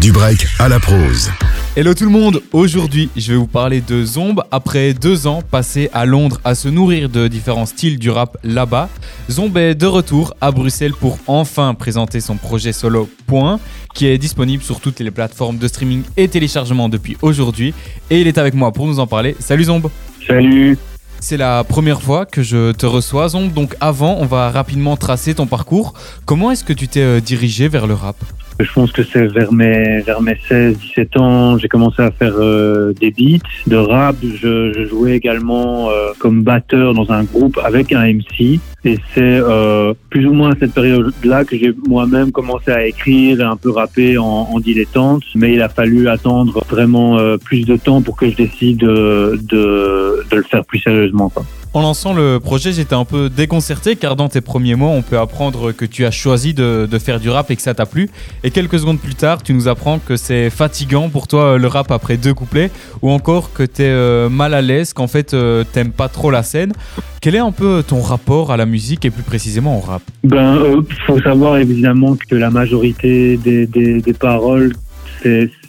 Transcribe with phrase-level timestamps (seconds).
[0.00, 1.28] Du break à la prose.
[1.74, 4.40] Hello tout le monde, aujourd'hui je vais vous parler de Zomb.
[4.52, 8.88] Après deux ans passés à Londres à se nourrir de différents styles du rap là-bas,
[9.28, 13.58] Zomb est de retour à Bruxelles pour enfin présenter son projet solo Point,
[13.92, 17.74] qui est disponible sur toutes les plateformes de streaming et téléchargement depuis aujourd'hui.
[18.08, 19.34] Et il est avec moi pour nous en parler.
[19.40, 19.82] Salut Zomb
[20.26, 20.78] Salut
[21.20, 23.48] c'est la première fois que je te reçois, Zomb.
[23.52, 25.94] Donc avant, on va rapidement tracer ton parcours.
[26.26, 28.14] Comment est-ce que tu t'es euh, dirigé vers le rap?
[28.60, 32.34] Je pense que c'est vers mes, vers mes 16, 17 ans, j'ai commencé à faire
[32.36, 34.16] euh, des beats, de rap.
[34.22, 38.60] Je, je jouais également euh, comme batteur dans un groupe avec un MC.
[38.84, 43.40] Et c'est euh, plus ou moins à cette période-là que j'ai moi-même commencé à écrire
[43.40, 45.22] et un peu rapper en, dilettante.
[45.34, 50.42] Mais il a fallu attendre vraiment plus de temps pour que je décide de, le
[50.42, 51.30] faire plus sérieusement.
[51.74, 55.18] En lançant le projet, j'étais un peu déconcerté car dans tes premiers mots, on peut
[55.18, 58.10] apprendre que tu as choisi de, faire du rap et que ça t'a plu.
[58.42, 61.68] Et quelques secondes plus tard, tu nous apprends que c'est fatigant pour toi euh, le
[61.68, 62.70] rap après deux couplets
[63.02, 66.30] ou encore que tu es euh, mal à l'aise, qu'en fait euh, t'aimes pas trop
[66.30, 66.72] la scène.
[67.20, 70.82] Quel est un peu ton rapport à la musique et plus précisément au rap Ben,
[71.06, 74.72] faut savoir évidemment que la majorité des, des paroles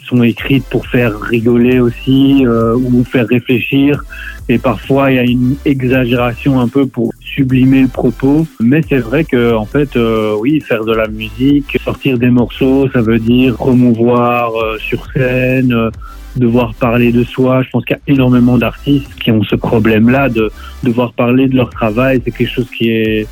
[0.08, 4.04] sont écrites pour faire rigoler aussi ou faire réfléchir
[4.50, 8.48] et parfois il y a une exagération un peu pour sublimer le propos.
[8.60, 12.90] Mais c'est vrai que en fait, euh, oui, faire de la musique, sortir des morceaux,
[12.90, 15.92] ça veut dire promouvoir euh, sur scène.
[16.40, 17.62] Euh, devoir parler de soi.
[17.64, 20.52] Je pense qu'il y a énormément d'artistes qui ont ce problème-là de
[20.84, 22.22] devoir parler de leur travail.
[22.24, 23.28] C'est quelque chose qui est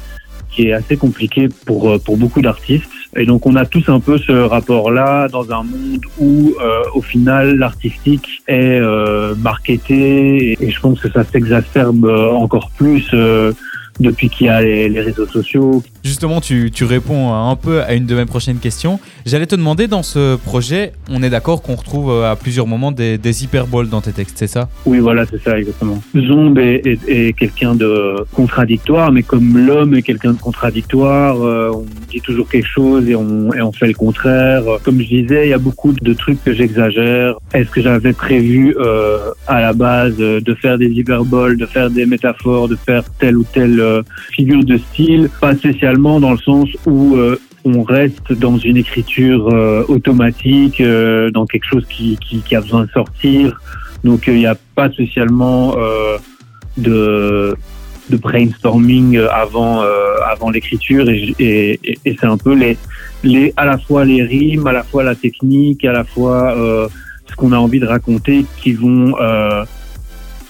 [0.50, 2.90] qui est assez compliqué pour pour beaucoup d'artistes.
[3.16, 7.02] Et donc on a tous un peu ce rapport-là dans un monde où euh, au
[7.02, 13.54] final l'artistique est euh, marketé et, je pense que ça s'exacerbe encore plus euh,
[14.00, 15.84] depuis qu'il y a les, réseaux sociaux.
[16.08, 18.98] Justement, tu, tu, réponds un peu à une de mes prochaines questions.
[19.26, 22.94] J'allais te demander, dans ce projet, on est d'accord qu'on retrouve euh, à plusieurs moments
[22.94, 24.70] des, hyperboles dans tes textes, c'est ça?
[24.86, 26.02] Oui, voilà, c'est ça, exactement.
[26.16, 32.22] Zomb est, quelqu'un de contradictoire, mais comme l'homme est quelqu'un de contradictoire, euh, on dit
[32.22, 34.64] toujours quelque chose et on, fait le contraire.
[34.84, 37.36] Comme je disais, il y a beaucoup de trucs que j'exagère.
[37.54, 42.06] Est-ce que j'avais prévu euh, à la base de faire des hyperboles, de faire des
[42.06, 43.84] métaphores, de faire telle ou telle
[44.32, 49.50] figure de style, pas spécialement dans le sens où euh, on reste dans une écriture
[49.50, 52.18] euh, automatique, dans quelque chose qui,
[52.56, 53.60] a besoin de sortir.
[54.04, 55.76] Donc il n'y a pas spécialement
[56.78, 57.58] de,
[58.10, 59.84] brainstorming avant,
[60.52, 62.58] l'écriture et, c'est un peu
[63.58, 66.56] à la fois les rimes, à la fois la technique, à la fois
[67.30, 69.16] ce qu'on a envie de raconter qui vont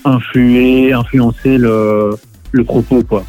[0.05, 2.11] influer, influencer le,
[2.51, 3.25] le propos, quoi.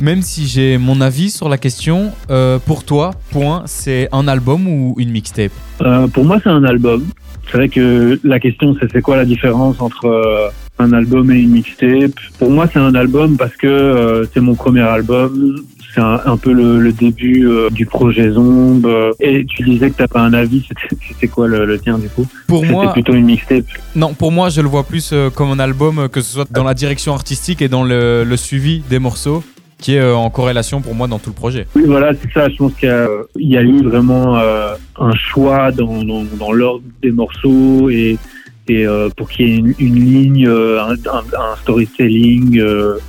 [0.00, 4.66] Même si j'ai mon avis sur la question, euh, pour toi, point, c'est un album
[4.66, 7.04] ou une mixtape euh, Pour moi, c'est un album.
[7.46, 10.48] C'est vrai que la question, c'est c'est quoi la différence entre euh,
[10.80, 12.12] un album et une mixtape?
[12.38, 15.62] Pour moi, c'est un album parce que c'est mon premier album.
[15.94, 18.82] C'est un, peu le, début du projet Zomb.
[19.20, 20.66] Et tu disais que t'as pas un avis.
[21.08, 22.26] C'était quoi le, tien du coup?
[22.48, 23.66] Pour moi, plutôt une mixtape.
[23.94, 26.74] Non, pour moi, je le vois plus comme un album, que ce soit dans la
[26.74, 29.44] direction artistique et dans le suivi des morceaux
[29.84, 31.66] qui est euh, en corrélation pour moi dans tout le projet.
[31.76, 32.48] Oui, voilà, c'est ça.
[32.48, 32.88] Je pense qu'il
[33.36, 38.16] y, a eu vraiment euh, un choix dans, dans, l'ordre des morceaux et,
[38.66, 42.62] et euh, pour qu'il y ait une, ligne, un, storytelling.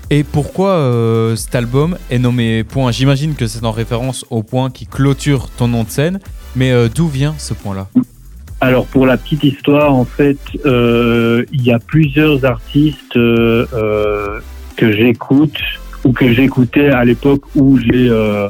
[0.09, 2.91] Et pourquoi cet album est nommé Point?
[2.91, 6.19] J'imagine que c'est en référence au point qui clôture ton nom de scène,
[6.57, 7.87] mais d'où vient ce point-là?
[8.59, 14.41] Alors pour la petite histoire, en fait, il y a plusieurs artistes que
[14.91, 15.57] j'écoute
[16.05, 18.47] ou que j'écoutais à l'époque où j'ai euh,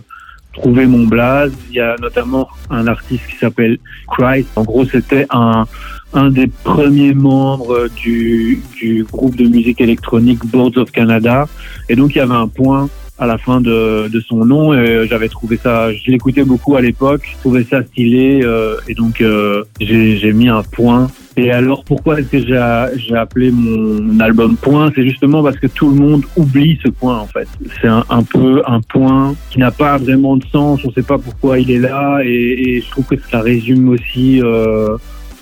[0.54, 1.54] trouvé mon blaze.
[1.70, 3.78] Il y a notamment un artiste qui s'appelle
[4.12, 4.50] Christ.
[4.58, 5.66] En gros, c'était un,
[6.14, 11.48] un des premiers membres du, du groupe de musique électronique Boards of Canada.
[11.90, 15.08] Et donc, il y avait un point à la fin de, de son nom et
[15.08, 19.22] j'avais trouvé ça, je l'écoutais beaucoup à l'époque, je trouvais ça stylé euh, et donc
[19.22, 21.08] euh, j'ai mis un point.
[21.38, 24.92] Et alors pourquoi est-ce que j'ai appelé mon album Point?
[24.96, 27.48] C'est justement parce que tout le monde oublie ce point en fait.
[27.82, 31.18] C'est un, peu un point qui n'a pas vraiment de sens, on ne sait pas
[31.18, 32.22] pourquoi il est là.
[32.24, 34.98] Et, et je trouve que ça résume aussi euh,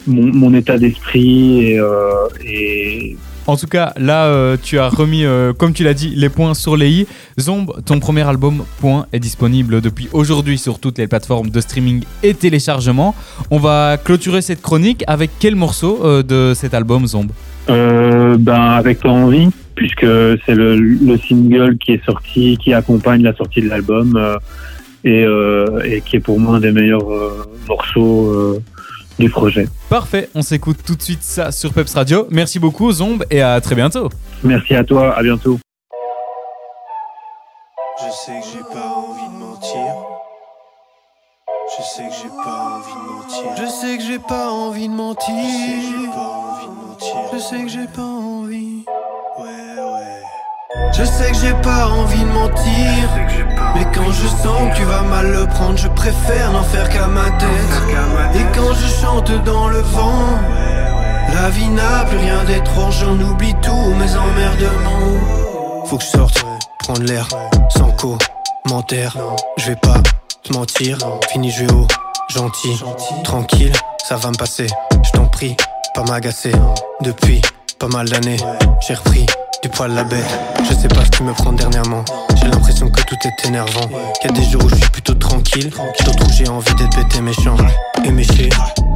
[0.08, 3.16] mon, mon, état d'esprit et, euh, et
[3.48, 6.54] en tout cas, là, euh, tu as remis, euh, comme tu l'as dit, les points
[6.54, 7.08] sur les i.
[7.40, 12.04] Zomb, ton premier album, Point, est disponible depuis aujourd'hui sur toutes les plateformes de streaming
[12.24, 13.16] et téléchargement.
[13.52, 17.28] On va clôturer cette chronique avec quel morceau euh, de cet album, Zomb?
[17.68, 20.06] Ben, Avec envie, puisque
[20.46, 24.20] c'est le, single qui est sorti, qui accompagne la sortie de l'album
[25.06, 25.26] et,
[26.06, 27.08] qui est pour moi un des meilleurs
[27.68, 28.60] morceaux
[29.20, 29.68] du projet.
[29.90, 32.28] Parfait, on s'écoute tout de suite ça sur Peps Radio.
[32.30, 34.10] Merci beaucoup Zomb et à très bientôt.
[34.44, 35.60] Merci à toi, à bientôt.
[38.00, 39.96] Je sais que j'ai pas envie de mentir.
[41.78, 43.56] Je sais que j'ai pas envie de mentir.
[43.58, 45.34] Je sais que j'ai pas envie de mentir.
[47.34, 48.23] Je sais que j'ai pas envie.
[50.98, 53.10] Je sais que j'ai pas envie de mentir.
[53.76, 57.08] Mais quand je sens que tu vas mal le prendre, je préfère n'en faire qu'à
[57.08, 58.36] ma tête.
[58.36, 60.40] Et quand je chante dans le vent,
[61.34, 65.86] la vie n'a plus rien d'étrange, j'en oublie tous mes emmerdements.
[65.86, 66.46] Faut que je sorte,
[66.80, 67.28] prendre l'air,
[67.70, 69.18] sans commentaire.
[69.58, 69.98] Je vais pas
[70.44, 70.98] te mentir,
[71.32, 71.88] fini je vais haut,
[72.30, 72.84] gentil,
[73.24, 73.74] tranquille,
[74.08, 74.68] ça va me passer.
[75.04, 75.58] Je t'en prie,
[75.96, 76.54] pas m'agacer.
[77.02, 77.42] Depuis
[77.84, 78.38] pas mal d'années,
[78.88, 79.26] j'ai repris
[79.62, 80.24] du poil la bête.
[80.60, 82.06] Je sais pas ce qui me prend dernièrement.
[82.38, 83.90] J'ai l'impression que tout est énervant.
[84.24, 85.70] Y a des jours où je suis plutôt tranquille,
[86.06, 87.58] d'autres où j'ai envie d'être bête et méchant.
[88.06, 88.50] Et méché,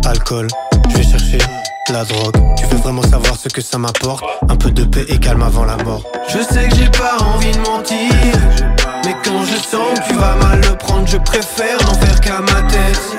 [0.05, 0.47] alcool,
[0.89, 1.37] je vais chercher
[1.89, 2.37] la drogue.
[2.55, 4.23] Tu veux vraiment savoir ce que ça m'apporte?
[4.47, 6.03] Un peu de paix et calme avant la mort.
[6.29, 8.39] Je sais que j'ai pas envie de mentir.
[9.03, 12.39] Mais quand je sens que tu vas mal le prendre, je préfère n'en faire qu'à
[12.39, 13.17] ma tête.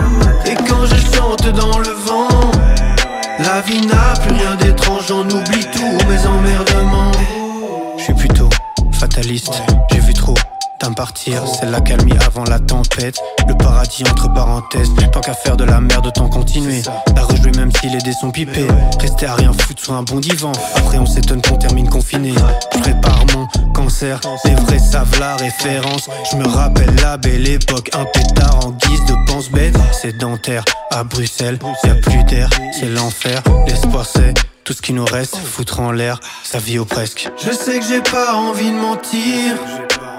[11.08, 13.18] Partir, c'est la calmie avant la tempête.
[13.48, 14.90] Le paradis entre parenthèses.
[15.10, 16.82] Tant qu'à faire de la merde, autant continuer.
[17.16, 18.66] La rejouer même si les dés sont pipés.
[19.00, 20.52] Rester à rien foutre sur un bon divan.
[20.74, 22.34] Après, on s'étonne qu'on termine confiné.
[22.74, 26.10] Je prépare mon cancer, les vrais savent la référence.
[26.30, 29.78] Je me rappelle la belle époque, un pétard en guise de pense-bête.
[29.92, 33.42] Sédentaire à Bruxelles, y a plus d'air, c'est l'enfer.
[33.66, 34.34] L'espoir, c'est
[34.64, 37.30] tout ce qui nous reste, foutre en l'air sa vie au presque.
[37.38, 39.56] Je sais que j'ai pas envie de mentir.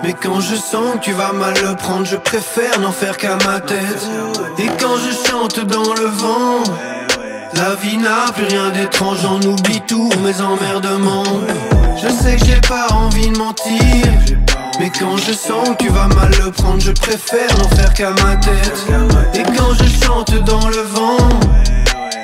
[0.03, 3.35] Mais quand je sens que tu vas mal le prendre, je préfère n'en faire qu'à
[3.45, 4.07] ma tête.
[4.57, 6.63] Et quand je chante dans le vent,
[7.55, 11.41] la vie n'a plus rien d'étrange, j'en oublie tous mes emmerdements.
[12.01, 14.05] Je sais que j'ai pas envie de mentir.
[14.79, 18.11] Mais quand je sens que tu vas mal le prendre, je préfère n'en faire qu'à
[18.11, 18.85] ma tête.
[19.33, 21.17] Et quand je chante dans le vent,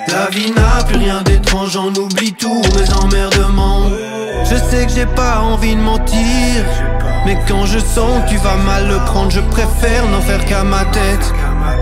[0.08, 3.90] la vie n'a plus rien d'étrange, j'en oublie tous mes emmerdements.
[4.50, 6.64] Je sais que j'ai pas envie de mentir.
[7.26, 10.64] Mais quand je sens que tu vas mal le prendre, je préfère n'en faire qu'à
[10.64, 11.34] ma tête.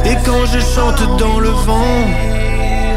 [0.06, 2.08] Et quand je chante dans le vent,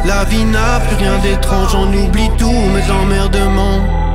[0.05, 4.06] la vie n'a plus rien d'étrange, j'en oublie tous mes emmerdements.